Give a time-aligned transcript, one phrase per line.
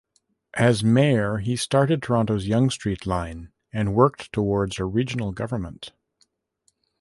[0.55, 5.91] As mayor he started Toronto's Yonge Street line and worked towards a regional government.